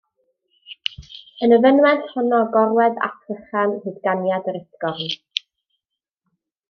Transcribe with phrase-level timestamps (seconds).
[1.47, 5.15] Yn y fynwent honno gorwedd Ap Vychan hyd ganiad yr utgorn.